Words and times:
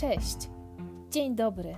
Cześć, 0.00 0.50
dzień 1.10 1.36
dobry. 1.36 1.76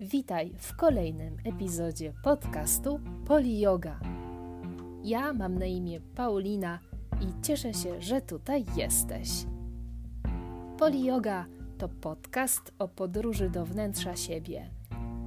Witaj 0.00 0.54
w 0.58 0.76
kolejnym 0.76 1.36
epizodzie 1.44 2.12
podcastu 2.24 3.00
Poli 3.26 3.60
Yoga. 3.60 4.00
Ja 5.04 5.32
mam 5.32 5.58
na 5.58 5.66
imię 5.66 6.00
Paulina 6.14 6.78
i 7.20 7.42
cieszę 7.42 7.74
się, 7.74 8.00
że 8.00 8.20
tutaj 8.20 8.64
jesteś. 8.76 9.28
Poli 10.78 11.04
Yoga 11.04 11.46
to 11.78 11.88
podcast 11.88 12.72
o 12.78 12.88
podróży 12.88 13.50
do 13.50 13.64
wnętrza 13.64 14.16
siebie. 14.16 14.70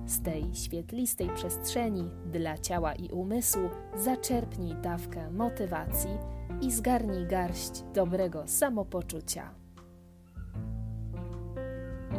Z 0.05 0.21
tej 0.21 0.55
świetlistej 0.55 1.29
przestrzeni 1.35 2.09
dla 2.31 2.57
ciała 2.57 2.93
i 2.93 3.09
umysłu 3.09 3.69
zaczerpnij 3.95 4.75
dawkę 4.75 5.31
motywacji 5.31 6.17
i 6.61 6.71
zgarnij 6.71 7.27
garść 7.27 7.83
dobrego 7.93 8.47
samopoczucia. 8.47 9.62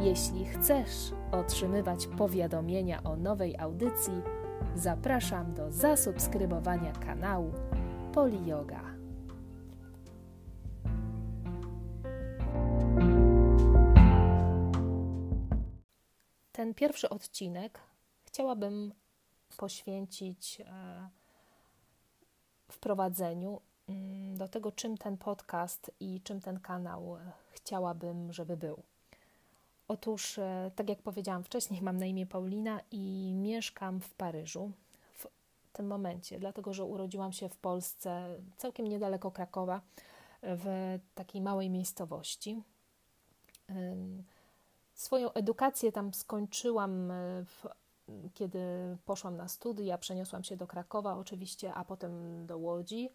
Jeśli 0.01 0.45
chcesz 0.45 1.11
otrzymywać 1.31 2.07
powiadomienia 2.07 3.03
o 3.03 3.15
nowej 3.15 3.57
audycji, 3.57 4.21
zapraszam 4.75 5.53
do 5.53 5.71
zasubskrybowania 5.71 6.91
kanału 6.91 7.53
Poli 8.13 8.47
Yoga. 8.47 8.81
Ten 16.51 16.73
pierwszy 16.73 17.09
odcinek 17.09 17.79
chciałabym 18.25 18.93
poświęcić 19.57 20.61
e, 20.61 21.09
wprowadzeniu 22.71 23.61
mm, 23.89 24.37
do 24.37 24.47
tego, 24.47 24.71
czym 24.71 24.97
ten 24.97 25.17
podcast 25.17 25.91
i 25.99 26.21
czym 26.21 26.41
ten 26.41 26.59
kanał 26.59 27.17
chciałabym, 27.51 28.33
żeby 28.33 28.57
był. 28.57 28.83
Otóż, 29.87 30.39
e, 30.39 30.71
tak 30.75 30.89
jak 30.89 31.01
powiedziałam 31.01 31.43
wcześniej, 31.43 31.81
mam 31.81 31.97
na 31.97 32.05
imię 32.05 32.25
Paulina 32.25 32.79
i 32.91 33.33
mieszkam 33.35 33.99
w 33.99 34.13
Paryżu 34.13 34.71
w 35.13 35.27
tym 35.73 35.87
momencie, 35.87 36.39
dlatego 36.39 36.73
że 36.73 36.85
urodziłam 36.85 37.31
się 37.31 37.49
w 37.49 37.57
Polsce, 37.57 38.35
całkiem 38.57 38.87
niedaleko 38.87 39.31
Krakowa, 39.31 39.81
w 40.41 40.97
takiej 41.15 41.41
małej 41.41 41.69
miejscowości. 41.69 42.61
Swoją 44.93 45.33
edukację 45.33 45.91
tam 45.91 46.13
skończyłam, 46.13 47.11
e, 47.11 47.45
w, 47.45 47.67
kiedy 48.33 48.59
poszłam 49.05 49.37
na 49.37 49.47
studia, 49.47 49.97
przeniosłam 49.97 50.43
się 50.43 50.57
do 50.57 50.67
Krakowa 50.67 51.17
oczywiście, 51.17 51.73
a 51.73 51.85
potem 51.85 52.45
do 52.45 52.57
Łodzi. 52.57 53.09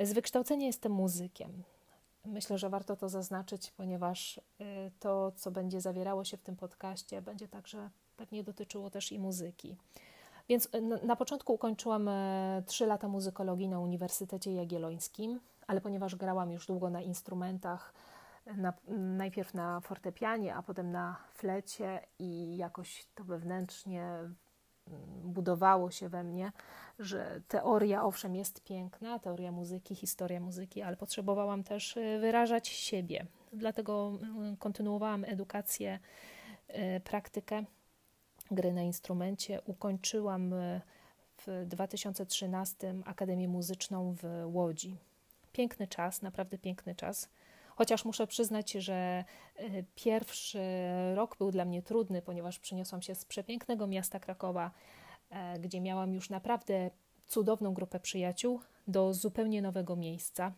Z 0.00 0.12
wykształcenia 0.12 0.66
jestem 0.66 0.92
muzykiem. 0.92 1.62
Myślę, 2.32 2.58
że 2.58 2.70
warto 2.70 2.96
to 2.96 3.08
zaznaczyć, 3.08 3.70
ponieważ 3.70 4.38
y, 4.38 4.42
to, 5.00 5.32
co 5.36 5.50
będzie 5.50 5.80
zawierało 5.80 6.24
się 6.24 6.36
w 6.36 6.42
tym 6.42 6.56
podcaście, 6.56 7.22
będzie 7.22 7.48
także 7.48 7.90
pewnie 8.16 8.44
dotyczyło 8.44 8.90
też 8.90 9.12
i 9.12 9.18
muzyki. 9.18 9.76
Więc 10.48 10.68
y, 10.74 11.06
na 11.06 11.16
początku 11.16 11.54
ukończyłam 11.54 12.10
3 12.66 12.84
e, 12.84 12.86
lata 12.86 13.08
muzykologii 13.08 13.68
na 13.68 13.80
Uniwersytecie 13.80 14.52
Jagiellońskim, 14.52 15.40
ale 15.66 15.80
ponieważ 15.80 16.16
grałam 16.16 16.50
już 16.50 16.66
długo 16.66 16.90
na 16.90 17.00
instrumentach, 17.00 17.94
na, 18.56 18.72
najpierw 18.98 19.54
na 19.54 19.80
fortepianie, 19.80 20.54
a 20.54 20.62
potem 20.62 20.92
na 20.92 21.16
flecie 21.34 22.00
i 22.18 22.56
jakoś 22.56 23.06
to 23.14 23.24
wewnętrznie 23.24 24.30
budowało 25.24 25.90
się 25.90 26.08
we 26.08 26.24
mnie, 26.24 26.52
że 26.98 27.40
teoria 27.48 28.04
owszem 28.04 28.34
jest 28.34 28.64
piękna, 28.64 29.18
teoria 29.18 29.52
muzyki, 29.52 29.94
historia 29.94 30.40
muzyki, 30.40 30.82
ale 30.82 30.96
potrzebowałam 30.96 31.64
też 31.64 31.96
y, 31.96 32.18
wyrażać 32.20 32.68
siebie. 32.68 33.26
Dlatego 33.52 34.18
y, 34.52 34.56
kontynuowałam 34.56 35.24
edukację, 35.24 35.98
y, 36.68 37.00
praktykę 37.00 37.64
gry 38.50 38.72
na 38.72 38.82
instrumencie. 38.82 39.60
Ukończyłam 39.66 40.54
w 41.46 41.64
2013 41.66 42.94
Akademię 43.04 43.48
Muzyczną 43.48 44.14
w 44.22 44.44
Łodzi. 44.44 44.96
Piękny 45.52 45.86
czas, 45.86 46.22
naprawdę 46.22 46.58
piękny 46.58 46.94
czas. 46.94 47.28
Chociaż 47.78 48.04
muszę 48.04 48.26
przyznać, 48.26 48.72
że 48.72 49.24
pierwszy 49.94 50.60
rok 51.14 51.36
był 51.36 51.50
dla 51.50 51.64
mnie 51.64 51.82
trudny, 51.82 52.22
ponieważ 52.22 52.58
przeniosłam 52.58 53.02
się 53.02 53.14
z 53.14 53.24
przepięknego 53.24 53.86
miasta 53.86 54.20
Krakowa 54.20 54.70
E, 55.30 55.58
gdzie 55.58 55.80
miałam 55.80 56.14
już 56.14 56.30
naprawdę 56.30 56.90
cudowną 57.26 57.74
grupę 57.74 58.00
przyjaciół, 58.00 58.60
do 58.86 59.14
zupełnie 59.14 59.62
nowego 59.62 59.96
miejsca 59.96 60.52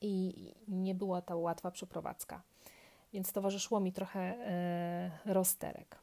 i 0.00 0.34
nie 0.68 0.94
była 0.94 1.22
to 1.22 1.38
łatwa 1.38 1.70
przeprowadzka. 1.70 2.42
Więc 3.12 3.32
towarzyszyło 3.32 3.80
mi 3.80 3.92
trochę 3.92 4.20
e, 4.20 5.10
rozterek. 5.26 5.98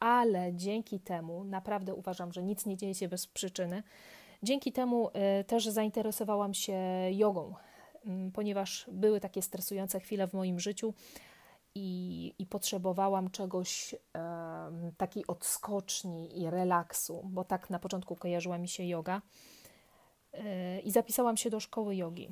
Ale 0.00 0.54
dzięki 0.54 1.00
temu, 1.00 1.44
naprawdę 1.44 1.94
uważam, 1.94 2.32
że 2.32 2.42
nic 2.42 2.66
nie 2.66 2.76
dzieje 2.76 2.94
się 2.94 3.08
bez 3.08 3.26
przyczyny, 3.26 3.82
dzięki 4.42 4.72
temu 4.72 5.10
e, 5.12 5.44
też 5.44 5.66
zainteresowałam 5.66 6.54
się 6.54 6.78
jogą, 7.12 7.54
ponieważ 8.32 8.86
były 8.92 9.20
takie 9.20 9.42
stresujące 9.42 10.00
chwile 10.00 10.28
w 10.28 10.32
moim 10.32 10.60
życiu, 10.60 10.94
i, 11.74 12.34
i 12.38 12.46
potrzebowałam 12.46 13.30
czegoś, 13.30 13.94
um, 14.14 14.92
takiej 14.96 15.26
odskoczni 15.26 16.40
i 16.40 16.50
relaksu, 16.50 17.22
bo 17.24 17.44
tak 17.44 17.70
na 17.70 17.78
początku 17.78 18.16
kojarzyła 18.16 18.58
mi 18.58 18.68
się 18.68 18.84
yoga. 18.84 19.22
Yy, 20.32 20.40
I 20.84 20.90
zapisałam 20.90 21.36
się 21.36 21.50
do 21.50 21.60
szkoły 21.60 21.96
jogi. 21.96 22.28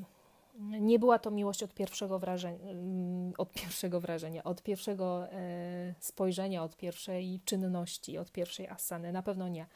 Nie 0.81 0.99
była 0.99 1.19
to 1.19 1.31
miłość 1.31 1.63
od 1.63 1.75
pierwszego 1.75 2.19
wrażenia, 2.19 2.71
mm, 2.71 3.33
od 3.39 3.53
pierwszego 3.53 4.01
wrażenia, 4.01 4.45
od 4.45 4.63
pierwszego 4.63 5.33
e, 5.33 5.95
spojrzenia, 6.01 6.63
od 6.63 6.77
pierwszej 6.77 7.41
czynności, 7.45 8.19
od 8.19 8.33
pierwszej 8.33 8.69
asany. 8.69 9.13
Na 9.13 9.23
pewno 9.23 9.49
nie. 9.49 9.67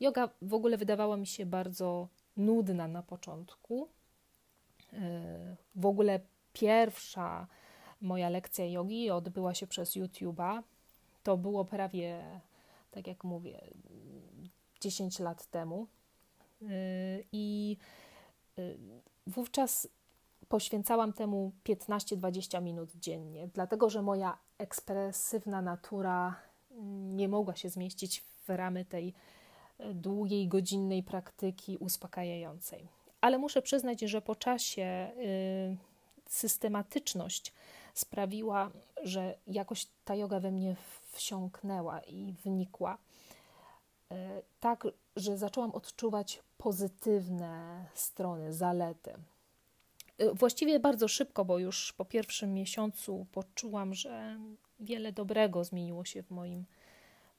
Yoga 0.00 0.28
w 0.42 0.54
ogóle 0.54 0.76
wydawała 0.76 1.16
mi 1.16 1.26
się 1.26 1.46
bardzo 1.46 2.08
nudna 2.36 2.88
na 2.88 3.02
początku. 3.02 3.88
E, 4.94 5.56
w 5.76 5.86
ogóle 5.86 6.20
pierwsza 6.52 7.46
Moja 8.04 8.28
lekcja 8.28 8.66
jogi 8.66 9.10
odbyła 9.10 9.54
się 9.54 9.66
przez 9.66 9.96
YouTube'a. 9.96 10.62
To 11.22 11.36
było 11.36 11.64
prawie, 11.64 12.40
tak 12.90 13.06
jak 13.06 13.24
mówię, 13.24 13.60
10 14.80 15.18
lat 15.18 15.46
temu. 15.46 15.86
Y, 16.62 16.66
I 17.32 17.76
y, 18.58 18.78
wówczas 19.26 19.88
poświęcałam 20.48 21.12
temu 21.12 21.52
15-20 21.64 22.62
minut 22.62 22.90
dziennie, 22.94 23.48
dlatego 23.54 23.90
że 23.90 24.02
moja 24.02 24.38
ekspresywna 24.58 25.62
natura 25.62 26.36
nie 27.14 27.28
mogła 27.28 27.56
się 27.56 27.68
zmieścić 27.68 28.20
w 28.20 28.48
ramy 28.48 28.84
tej 28.84 29.14
długiej, 29.94 30.48
godzinnej 30.48 31.02
praktyki 31.02 31.76
uspokajającej. 31.76 32.88
Ale 33.24 33.38
muszę 33.38 33.62
przyznać, 33.62 34.00
że 34.00 34.22
po 34.22 34.36
czasie 34.36 35.12
y, 35.18 35.76
systematyczność 36.28 37.52
sprawiła, 37.94 38.70
że 39.02 39.34
jakoś 39.46 39.86
ta 40.04 40.14
yoga 40.14 40.40
we 40.40 40.50
mnie 40.50 40.76
wsiąknęła 41.12 42.00
i 42.00 42.34
wnikła. 42.44 42.98
E, 44.10 44.42
tak, 44.60 44.86
że 45.16 45.38
zaczęłam 45.38 45.70
odczuwać 45.70 46.42
pozytywne 46.58 47.84
strony, 47.94 48.52
zalety. 48.52 49.14
E, 50.18 50.34
właściwie 50.34 50.80
bardzo 50.80 51.08
szybko, 51.08 51.44
bo 51.44 51.58
już 51.58 51.92
po 51.92 52.04
pierwszym 52.04 52.54
miesiącu 52.54 53.26
poczułam, 53.32 53.94
że 53.94 54.38
wiele 54.80 55.12
dobrego 55.12 55.64
zmieniło 55.64 56.04
się 56.04 56.22
w 56.22 56.30
moim, 56.30 56.64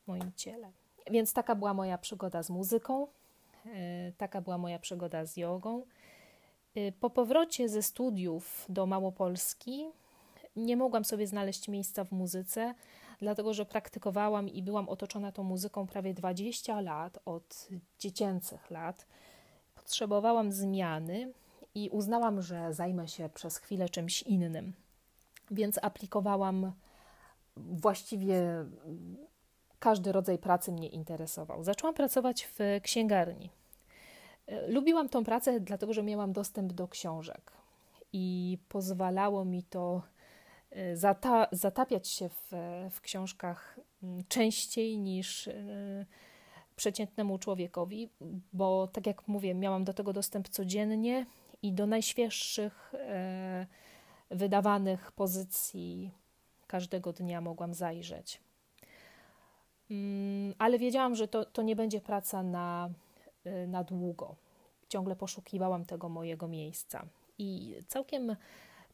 moim 0.07 0.31
ciele. 0.35 0.72
Więc 1.12 1.34
taka 1.34 1.56
była 1.56 1.74
moja 1.74 1.97
przygoda 1.97 2.44
z 2.44 2.50
muzyką, 2.50 3.07
taka 4.18 4.42
była 4.42 4.58
moja 4.58 4.80
przygoda 4.80 5.26
z 5.26 5.38
jogą. 5.38 5.86
Po 7.00 7.09
powrocie 7.09 7.70
ze 7.70 7.84
studiów 7.84 8.66
do 8.69 8.86
Małopolski 8.86 9.86
nie 10.56 10.78
mogłam 10.78 11.06
sobie 11.06 11.28
znaleźć 11.28 11.68
miejsca 11.68 12.04
w 12.04 12.12
muzyce, 12.12 12.75
dlatego 13.19 13.54
że 13.54 13.66
praktykowałam 13.66 14.50
i 14.50 14.63
byłam 14.63 14.89
otoczona 14.89 15.31
tą 15.31 15.44
muzyką 15.44 15.88
prawie 15.88 16.13
20 16.13 16.81
lat, 16.81 17.19
od 17.25 17.68
dziecięcych 18.00 18.72
lat. 18.72 19.07
Potrzebowałam 19.75 20.51
zmiany 20.51 21.34
i 21.75 21.89
uznałam, 21.89 22.42
że 22.42 22.74
zajmę 22.74 23.07
się 23.07 23.30
przez 23.30 23.57
chwilę 23.57 23.89
czymś 23.89 24.22
innym. 24.22 24.74
Więc 25.51 25.80
aplikowałam 25.81 26.72
właściwie 27.57 28.66
każdy 29.80 30.12
rodzaj 30.12 30.38
pracy 30.38 30.72
mnie 30.72 30.88
interesował. 30.88 31.63
Zaczęłam 31.63 31.94
pracować 31.94 32.45
w 32.45 32.60
księgarni. 32.84 33.50
Lubiłam 34.68 35.09
tą 35.09 35.24
pracę, 35.24 35.59
dlatego 35.59 35.94
że 35.94 36.03
miałam 36.03 36.33
dostęp 36.33 36.74
do 36.74 36.88
książek 36.88 37.51
i 38.13 38.57
pozwalało 38.69 39.45
mi 39.45 39.63
to 39.63 40.01
Y, 40.77 40.97
zata 40.97 41.47
zatapiać 41.51 42.07
się 42.07 42.30
w, 42.30 42.51
w 42.92 43.01
książkach 43.01 43.80
mm, 44.03 44.24
częściej 44.27 45.00
niż 45.00 45.47
y, 45.47 46.06
przeciętnemu 46.75 47.38
człowiekowi, 47.38 48.09
bo 48.53 48.88
tak 48.88 49.07
jak 49.07 49.27
mówię, 49.27 49.53
miałam 49.53 49.83
do 49.83 49.94
tego 49.94 50.13
dostęp 50.13 50.50
codziennie 50.50 51.25
i 51.62 51.74
do 51.74 51.86
najświeższych 51.86 52.94
y, 52.94 54.36
wydawanych 54.36 55.12
pozycji 55.12 56.12
każdego 56.68 57.13
dnia 57.13 57.41
mogłam 57.41 57.74
zajrzeć. 57.74 58.41
Mm, 59.91 60.53
ale 60.57 60.80
wiedziałam, 60.80 61.15
że 61.15 61.27
to, 61.27 61.45
to 61.45 61.62
nie 61.62 61.75
będzie 61.75 62.01
praca 62.01 62.44
na, 62.44 62.89
na 63.68 63.83
długo. 63.83 64.36
Ciągle 64.89 65.15
poszukiwałam 65.15 65.86
tego 65.86 66.09
mojego 66.09 66.47
miejsca. 66.47 67.06
I 67.38 67.75
całkiem 67.88 68.36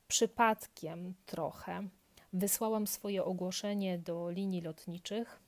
przypadkiem 0.07 1.13
trochę 1.25 1.88
wysłałam 2.33 2.88
swoje 2.88 3.24
ogłoszenie 3.24 4.00
do 4.00 4.30
linii 4.30 4.62
lotniczych. 4.62 5.39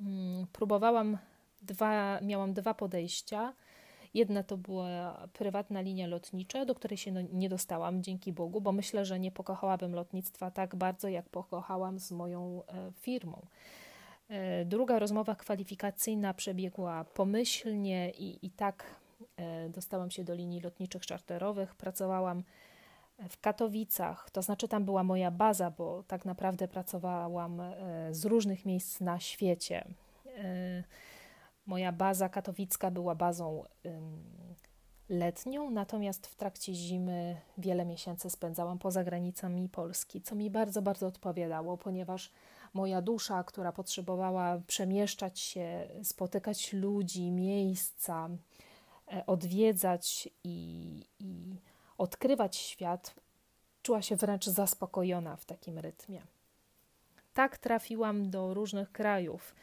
Mm, 0.00 0.46
próbowałam 0.52 1.18
dwa, 1.62 2.20
miałam 2.20 2.54
dwa 2.54 2.74
podejścia. 2.74 3.52
Jedna 4.14 4.42
to 4.42 4.56
była 4.56 5.28
prywatna 5.32 5.80
linia 5.80 6.06
lotnicza, 6.06 6.64
do 6.64 6.74
której 6.74 6.96
się 6.96 7.12
no, 7.12 7.20
nie 7.32 7.48
dostałam, 7.48 8.02
dzięki 8.02 8.32
Bogu, 8.32 8.60
bo 8.60 8.72
myślę, 8.72 9.04
że 9.04 9.20
nie 9.20 9.32
pokochałabym 9.32 9.94
lotnictwa 9.94 10.50
tak 10.50 10.76
bardzo, 10.76 11.08
jak 11.08 11.28
pokochałam 11.28 11.98
z 11.98 12.12
moją 12.12 12.62
e, 12.68 12.92
firmą. 12.92 13.46
E, 14.32 14.64
druga 14.64 14.98
rozmowa 14.98 15.34
kwalifikacyjna 15.34 16.34
przebiegła 16.34 17.04
pomyślnie 17.04 18.10
i, 18.10 18.46
i 18.46 18.50
tak 18.50 18.84
e, 19.36 19.68
dostałam 19.68 20.10
się 20.10 20.24
do 20.24 20.34
linii 20.34 20.60
lotniczych 20.60 21.06
czarterowych. 21.06 21.74
Pracowałam 21.74 22.42
w 23.28 23.40
Katowicach, 23.40 24.30
to 24.30 24.42
znaczy 24.42 24.68
tam 24.68 24.84
była 24.84 25.04
moja 25.04 25.30
baza, 25.30 25.70
bo 25.70 26.02
tak 26.02 26.24
naprawdę 26.24 26.68
pracowałam 26.68 27.60
e, 27.60 27.74
z 28.10 28.24
różnych 28.24 28.66
miejsc 28.66 29.00
na 29.00 29.20
świecie. 29.20 29.84
Moja 31.66 31.92
baza 31.92 32.28
katowicka 32.28 32.90
była 32.90 33.14
bazą 33.14 33.64
letnią, 35.08 35.70
natomiast 35.70 36.26
w 36.26 36.34
trakcie 36.34 36.74
zimy 36.74 37.36
wiele 37.58 37.84
miesięcy 37.84 38.30
spędzałam 38.30 38.78
poza 38.78 39.04
granicami 39.04 39.68
Polski, 39.68 40.22
co 40.22 40.34
mi 40.34 40.50
bardzo, 40.50 40.82
bardzo 40.82 41.06
odpowiadało, 41.06 41.76
ponieważ 41.76 42.32
moja 42.74 43.02
dusza, 43.02 43.44
która 43.44 43.72
potrzebowała 43.72 44.60
przemieszczać 44.66 45.40
się, 45.40 45.88
spotykać 46.02 46.72
ludzi, 46.72 47.30
miejsca, 47.30 48.28
e, 49.12 49.26
odwiedzać 49.26 50.28
i, 50.44 51.00
i 51.18 51.60
odkrywać 51.98 52.56
świat, 52.56 53.14
czuła 53.82 54.02
się 54.02 54.16
wręcz 54.16 54.46
zaspokojona 54.46 55.36
w 55.36 55.44
takim 55.44 55.78
rytmie. 55.78 56.22
Tak 57.34 57.58
trafiłam 57.58 58.30
do 58.30 58.54
różnych 58.54 58.92
krajów, 58.92 59.54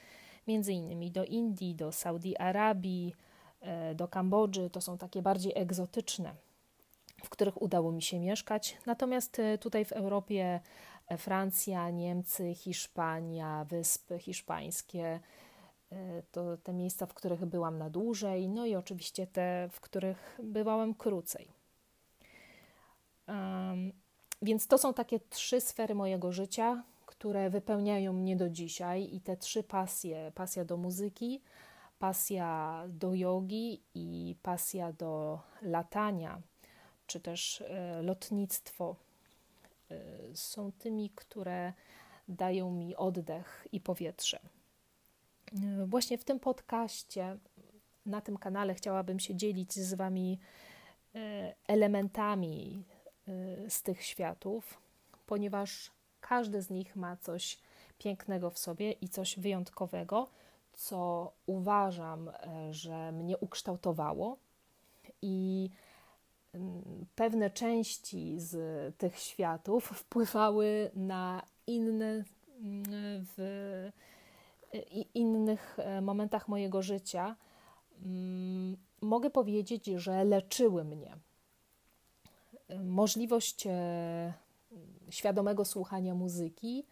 między 0.47 0.73
innymi 0.73 1.11
do 1.11 1.25
Indii, 1.25 1.75
do 1.75 1.91
Saudi 1.91 2.37
Arabii, 2.37 3.15
e, 3.61 3.95
do 3.95 4.07
Kambodży. 4.07 4.69
To 4.69 4.81
są 4.81 4.97
takie 4.97 5.21
bardziej 5.21 5.51
egzotyczne, 5.55 6.35
w 7.23 7.29
których 7.29 7.61
udało 7.61 7.91
mi 7.91 8.01
się 8.01 8.19
mieszkać. 8.19 8.77
Natomiast 8.85 9.39
e, 9.39 9.57
tutaj 9.57 9.85
w 9.85 9.91
Europie 9.91 10.59
Francja, 11.17 11.89
Niemcy, 11.89 12.55
Hiszpania, 12.55 13.65
Wyspy 13.69 14.19
Hiszpańskie. 14.19 15.19
E, 15.91 16.23
to 16.31 16.57
te 16.57 16.73
miejsca, 16.73 17.05
w 17.05 17.13
których 17.13 17.45
byłam 17.45 17.77
na 17.77 17.89
dłużej, 17.89 18.49
no 18.49 18.65
i 18.65 18.75
oczywiście 18.75 19.27
te, 19.27 19.69
w 19.71 19.81
których 19.81 20.39
bywałem 20.43 20.93
krócej. 20.93 21.47
Um, 23.27 23.91
więc 24.41 24.67
to 24.67 24.77
są 24.77 24.93
takie 24.93 25.19
trzy 25.19 25.61
sfery 25.61 25.95
mojego 25.95 26.31
życia, 26.31 26.83
które 27.05 27.49
wypełniają 27.49 28.13
mnie 28.13 28.35
do 28.35 28.49
dzisiaj 28.49 29.15
i 29.15 29.21
te 29.21 29.37
trzy 29.37 29.63
pasje: 29.63 30.31
pasja 30.35 30.65
do 30.65 30.77
muzyki, 30.77 31.41
pasja 31.99 32.83
do 32.87 33.13
jogi 33.13 33.81
i 33.95 34.35
pasja 34.43 34.93
do 34.93 35.39
latania, 35.61 36.41
czy 37.07 37.19
też 37.19 37.61
e, 37.61 38.01
lotnictwo 38.01 38.95
są 40.33 40.71
tymi, 40.71 41.09
które 41.09 41.73
dają 42.27 42.71
mi 42.71 42.95
oddech 42.95 43.67
i 43.71 43.81
powietrze. 43.81 44.39
Y, 45.81 45.85
właśnie 45.85 46.17
w 46.17 46.23
tym 46.23 46.39
podcaście, 46.39 47.37
na 48.05 48.21
tym 48.21 48.37
kanale, 48.37 48.73
chciałabym 48.73 49.19
się 49.19 49.35
dzielić 49.35 49.73
z 49.73 49.93
Wami 49.93 50.39
y, 51.15 51.19
elementami 51.67 52.83
z 53.69 53.83
tych 53.83 54.03
światów, 54.03 54.81
ponieważ 55.25 55.91
każdy 56.21 56.61
z 56.61 56.69
nich 56.69 56.95
ma 56.95 57.17
coś 57.17 57.59
pięknego 57.97 58.49
w 58.49 58.57
sobie 58.57 58.91
i 58.91 59.09
coś 59.09 59.39
wyjątkowego, 59.39 60.27
co 60.73 61.31
uważam, 61.45 62.31
że 62.71 63.11
mnie 63.11 63.37
ukształtowało 63.37 64.37
i 65.21 65.69
pewne 67.15 67.49
części 67.49 68.39
z 68.39 68.97
tych 68.97 69.19
światów 69.19 69.85
wpływały 69.85 70.91
na 70.95 71.41
inne 71.67 72.23
w 73.37 73.89
innych 75.13 75.79
e, 75.79 76.01
momentach 76.01 76.47
mojego 76.47 76.81
życia. 76.81 77.35
Mm, 78.05 78.77
mogę 79.01 79.29
powiedzieć, 79.29 79.85
że 79.85 80.23
leczyły 80.23 80.83
mnie. 80.83 81.17
Możliwość 82.83 83.67
e, 83.67 84.33
świadomego 85.09 85.65
słuchania 85.65 86.15
muzyki 86.15 86.85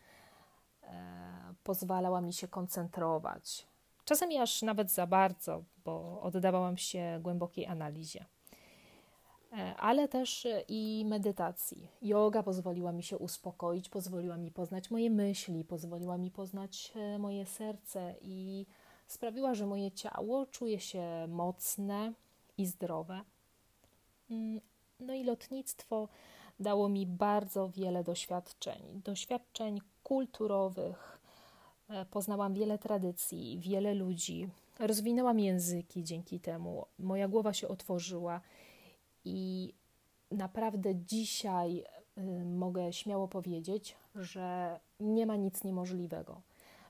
e, 0.83 1.53
pozwalała 1.63 2.21
mi 2.21 2.33
się 2.33 2.47
koncentrować. 2.47 3.67
Czasami 4.05 4.37
aż 4.37 4.61
nawet 4.61 4.91
za 4.91 5.07
bardzo, 5.07 5.63
bo 5.85 6.21
oddawałam 6.21 6.77
się 6.77 7.19
głębokiej 7.21 7.65
analizie. 7.65 8.25
E, 9.53 9.75
ale 9.75 10.07
też 10.07 10.45
e, 10.45 10.63
i 10.67 11.05
medytacji. 11.05 11.87
Yoga 12.01 12.43
pozwoliła 12.43 12.91
mi 12.91 13.03
się 13.03 13.17
uspokoić, 13.17 13.89
pozwoliła 13.89 14.37
mi 14.37 14.51
poznać 14.51 14.91
moje 14.91 15.09
myśli, 15.09 15.63
pozwoliła 15.63 16.17
mi 16.17 16.31
poznać 16.31 16.93
e, 16.95 17.19
moje 17.19 17.45
serce 17.45 18.15
i 18.21 18.65
sprawiła, 19.07 19.55
że 19.55 19.65
moje 19.65 19.91
ciało 19.91 20.45
czuje 20.45 20.79
się 20.79 21.27
mocne 21.27 22.13
i 22.57 22.65
zdrowe. 22.65 23.21
Mm, 24.29 24.61
no 24.99 25.13
i 25.13 25.23
lotnictwo 25.23 26.07
dało 26.59 26.89
mi 26.89 27.05
bardzo 27.05 27.69
wiele 27.69 28.03
doświadczeń, 28.03 29.01
doświadczeń 29.05 29.79
kulturowych. 30.03 31.21
Poznałam 32.11 32.53
wiele 32.53 32.77
tradycji, 32.77 33.59
wiele 33.59 33.93
ludzi, 33.93 34.49
rozwinęłam 34.79 35.39
języki 35.39 36.03
dzięki 36.03 36.39
temu. 36.39 36.85
Moja 36.99 37.27
głowa 37.27 37.53
się 37.53 37.67
otworzyła 37.67 38.41
i 39.27 39.73
naprawdę 40.31 40.95
dzisiaj 40.95 41.83
y, 42.17 42.45
mogę 42.45 42.93
śmiało 42.93 43.27
powiedzieć, 43.27 43.95
że 44.15 44.79
nie 44.99 45.25
ma 45.25 45.35
nic 45.35 45.63
niemożliwego. 45.63 46.41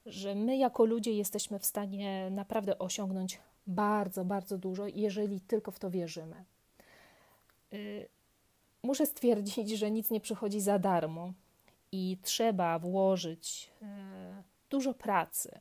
Że 0.06 0.36
my, 0.36 0.58
jako 0.58 0.86
ludzie, 0.86 1.14
jesteśmy 1.14 1.60
w 1.60 1.66
stanie 1.66 2.30
naprawdę 2.32 2.80
osiągnąć 2.80 3.40
bardzo, 3.68 4.26
bardzo 4.26 4.58
dużo, 4.58 4.88
jeżeli 4.88 5.42
tylko 5.42 5.72
w 5.72 5.80
to 5.80 5.90
wierzymy. 5.90 6.46
Y, 7.74 8.08
muszę 8.84 9.06
stwierdzić, 9.06 9.70
że 9.70 9.92
nic 9.92 10.12
nie 10.12 10.22
przychodzi 10.22 10.62
za 10.62 10.80
darmo 10.80 11.34
i 11.92 12.18
trzeba 12.22 12.80
włożyć 12.80 13.72
y, 13.82 13.86
dużo 14.70 14.94
pracy. 14.94 15.60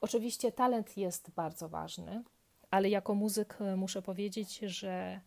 Oczywiście 0.00 0.52
talent 0.52 0.96
jest 0.96 1.30
bardzo 1.30 1.68
ważny, 1.68 2.22
ale 2.70 2.88
jako 2.88 3.14
muzyk 3.14 3.58
muszę 3.76 4.02
powiedzieć, 4.02 4.58
że 4.58 5.20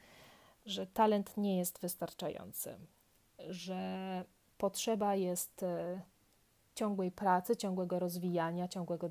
że 0.69 0.87
talent 0.87 1.37
nie 1.37 1.57
jest 1.57 1.79
wystarczający, 1.79 2.77
że 3.49 4.25
potrzeba 4.57 5.15
jest 5.15 5.63
e, 5.63 6.01
ciągłej 6.75 7.11
pracy, 7.11 7.57
ciągłego 7.57 7.99
rozwijania, 7.99 8.67
ciągłego 8.67 9.09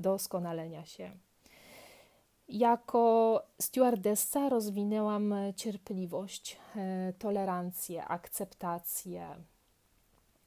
doskonalenia 0.00 0.86
się. 0.86 1.10
Jako 2.48 3.42
stewardessa 3.60 4.48
rozwinęłam 4.48 5.34
cierpliwość, 5.56 6.58
e, 6.76 7.12
tolerancję, 7.18 8.04
akceptację. 8.04 9.22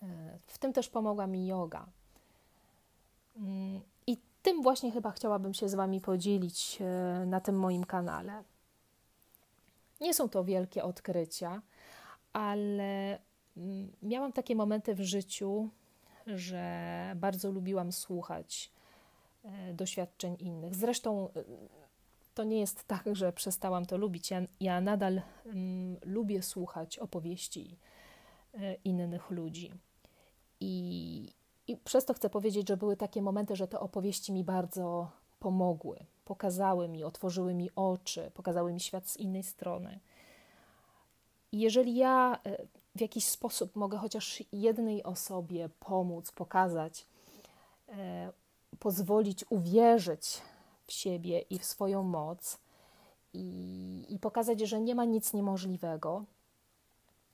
E, 0.03 0.07
w 0.47 0.57
tym 0.57 0.73
też 0.73 0.89
pomogła 0.89 1.27
mi 1.27 1.47
yoga. 1.47 1.85
Mm, 3.37 3.81
I 4.07 4.17
tym 4.41 4.61
właśnie 4.61 4.91
chyba 4.91 5.11
chciałabym 5.11 5.53
się 5.53 5.69
z 5.69 5.75
Wami 5.75 6.01
podzielić 6.01 6.79
na 7.25 7.41
tym 7.41 7.59
moim 7.59 7.83
kanale. 7.83 8.43
Nie 10.01 10.13
są 10.13 10.29
to 10.29 10.43
wielkie 10.43 10.83
odkrycia, 10.83 11.61
ale 12.33 13.19
mm, 13.57 13.91
miałam 14.01 14.33
takie 14.33 14.55
momenty 14.55 14.95
w 14.95 15.01
życiu, 15.01 15.69
że 16.27 17.13
bardzo 17.15 17.51
lubiłam 17.51 17.91
słuchać 17.91 18.71
e, 19.43 19.73
doświadczeń 19.73 20.35
innych. 20.39 20.75
Zresztą 20.75 21.29
e, 21.29 21.43
to 22.33 22.43
nie 22.43 22.59
jest 22.59 22.87
tak, 22.87 23.03
że 23.11 23.33
przestałam 23.33 23.85
to 23.85 23.97
lubić. 23.97 24.31
Ja, 24.31 24.41
ja 24.59 24.81
nadal 24.81 25.21
um, 25.45 25.97
lubię 26.05 26.41
słuchać 26.41 26.99
opowieści 26.99 27.77
e, 28.53 28.73
innych 28.73 29.29
ludzi. 29.29 29.71
I, 30.59 31.33
I 31.67 31.77
przez 31.77 32.05
to 32.05 32.13
chcę 32.13 32.29
powiedzieć, 32.29 32.67
że 32.67 32.77
były 32.77 32.97
takie 32.97 33.21
momenty, 33.21 33.55
że 33.55 33.67
te 33.67 33.79
opowieści 33.79 34.33
mi 34.33 34.43
bardzo 34.43 35.11
pomogły, 35.39 36.05
pokazały 36.31 36.87
mi, 36.87 37.03
otworzyły 37.03 37.53
mi 37.53 37.69
oczy, 37.75 38.31
pokazały 38.33 38.73
mi 38.73 38.79
świat 38.79 39.09
z 39.09 39.17
innej 39.17 39.43
strony. 39.43 39.99
I 41.51 41.59
jeżeli 41.59 41.95
ja 41.95 42.39
e, 42.45 42.57
w 42.95 43.01
jakiś 43.01 43.25
sposób 43.25 43.75
mogę 43.75 43.97
chociaż 43.97 44.43
jednej 44.51 45.03
osobie 45.03 45.69
pomóc, 45.79 46.31
pokazać, 46.31 47.05
e, 47.89 48.31
pozwolić 48.79 49.45
uwierzyć 49.49 50.41
w 50.87 50.91
siebie 50.91 51.39
i 51.39 51.59
w 51.59 51.65
swoją 51.65 52.03
moc 52.03 52.57
i, 53.33 54.05
i 54.09 54.19
pokazać, 54.19 54.59
że 54.59 54.81
nie 54.81 54.95
ma 54.95 55.05
nic 55.05 55.33
niemożliwego, 55.33 56.25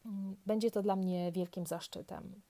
mm, 0.05 0.35
będzie 0.45 0.71
to 0.71 0.81
dla 0.81 0.95
mnie 0.95 1.31
wielkim 1.31 1.65
zaszczytem. 1.65 2.41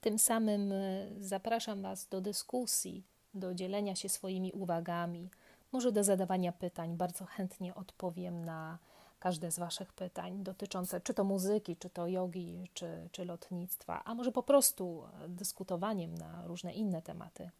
Tym 0.00 0.18
samym 0.18 0.72
e, 0.72 1.06
zapraszam 1.20 1.82
Was 1.82 2.06
do 2.06 2.20
dyskusji, 2.20 3.02
do 3.34 3.54
dzielenia 3.54 3.94
się 3.94 4.08
swoimi 4.08 4.52
uwagami, 4.52 5.30
może 5.72 5.92
do 5.92 6.04
zadawania 6.04 6.52
pytań. 6.52 6.96
Bardzo 6.96 7.24
chętnie 7.24 7.74
odpowiem 7.74 8.44
na 8.44 8.78
każde 9.18 9.50
z 9.50 9.58
Waszych 9.58 9.92
pytań 9.92 10.42
dotyczące 10.42 11.00
czy 11.00 11.14
to 11.14 11.24
muzyki, 11.24 11.76
czy 11.76 11.90
to 11.90 12.06
jogi, 12.06 12.70
czy, 12.74 13.08
czy 13.12 13.24
lotnictwa, 13.24 14.02
a 14.04 14.14
może 14.14 14.32
po 14.32 14.42
prostu 14.42 15.02
dyskutowaniem 15.28 16.18
na 16.18 16.46
różne 16.46 16.72
inne 16.72 17.02
tematy. 17.02 17.50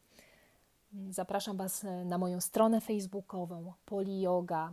Zapraszam 1.11 1.57
Was 1.57 1.87
na 2.05 2.19
moją 2.19 2.41
stronę 2.41 2.81
facebookową 2.81 3.73
Poli 3.87 4.21
Yoga. 4.21 4.73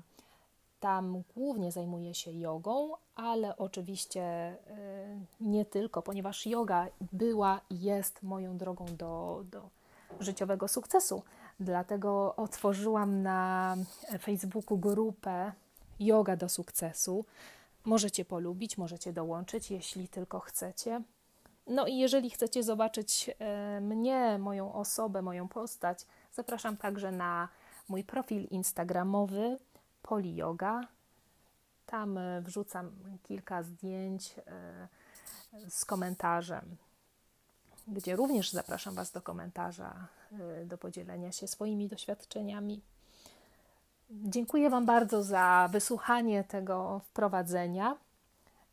Tam 0.80 1.24
głównie 1.36 1.72
zajmuję 1.72 2.14
się 2.14 2.32
jogą, 2.32 2.92
ale 3.16 3.58
oczywiście 3.58 4.54
y, 4.54 5.20
nie 5.42 5.66
tylko, 5.66 6.02
ponieważ 6.02 6.48
yoga 6.48 6.88
była 7.12 7.62
i 7.70 7.82
jest 7.82 8.24
moją 8.24 8.58
drogą 8.58 8.86
do, 8.86 9.44
do 9.52 9.70
życiowego 10.20 10.68
sukcesu. 10.68 11.24
Dlatego 11.60 12.36
otworzyłam 12.36 13.22
na 13.22 13.76
Facebooku 14.20 14.78
grupę 14.78 15.52
Yoga 16.00 16.36
do 16.36 16.50
sukcesu. 16.50 17.26
Możecie 17.86 18.26
polubić, 18.26 18.78
możecie 18.78 19.14
dołączyć, 19.14 19.72
jeśli 19.72 20.08
tylko 20.08 20.40
chcecie. 20.40 21.02
No 21.68 21.88
i 21.88 21.98
jeżeli 21.98 22.30
chcecie 22.30 22.64
zobaczyć 22.64 23.30
e, 23.40 23.82
mnie, 23.82 24.38
moją 24.40 24.74
osobę, 24.74 25.22
moją 25.22 25.48
postać, 25.48 26.06
zapraszam 26.34 26.78
także 26.78 27.12
na 27.12 27.48
mój 27.90 28.04
profil 28.04 28.44
instagramowy 28.44 29.58
Poli 30.02 30.36
Yoga. 30.36 30.82
Tam 31.86 32.18
e, 32.18 32.42
wrzucam 32.42 32.92
kilka 33.24 33.64
zdjęć 33.64 34.36
e, 34.48 34.88
z 35.70 35.86
komentarzem, 35.86 36.78
gdzie 37.88 38.16
również 38.16 38.52
zapraszam 38.52 38.96
Was 38.96 39.12
do 39.12 39.22
komentarza, 39.22 40.08
do 40.66 40.78
podzielenia 40.78 41.32
się 41.32 41.48
swoimi 41.48 41.88
doświadczeniami. 41.88 42.82
Dziękuję 44.10 44.70
Wam 44.70 44.86
bardzo 44.86 45.24
za 45.24 45.70
wysłuchanie 45.72 46.44
tego 46.44 47.02
wprowadzenia. 47.04 47.98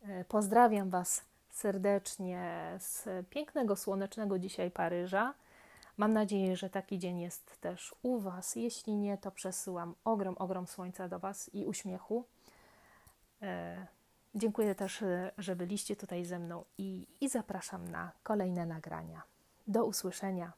E, 0.07 0.25
pozdrawiam 0.25 0.89
Was 0.89 1.21
serdecznie 1.49 2.71
z 2.79 3.07
pięknego, 3.29 3.75
słonecznego 3.75 4.39
dzisiaj 4.39 4.71
Paryża. 4.71 5.33
Mam 5.97 6.13
nadzieję, 6.13 6.57
że 6.57 6.69
taki 6.69 6.99
dzień 6.99 7.19
jest 7.19 7.61
też 7.61 7.95
u 8.01 8.19
Was. 8.19 8.55
Jeśli 8.55 8.95
nie, 8.95 9.17
to 9.17 9.31
przesyłam 9.31 9.95
ogrom, 10.03 10.35
ogrom 10.37 10.67
słońca 10.67 11.07
do 11.07 11.19
Was 11.19 11.49
i 11.53 11.65
uśmiechu. 11.65 12.25
Dziękuję 14.35 14.75
też, 14.75 15.03
że 15.37 15.55
byliście 15.55 15.95
tutaj 15.95 16.25
ze 16.25 16.39
mną 16.39 16.65
i, 16.77 17.07
i 17.21 17.29
zapraszam 17.29 17.87
na 17.87 18.11
kolejne 18.23 18.65
nagrania. 18.65 19.21
Do 19.67 19.85
usłyszenia. 19.85 20.53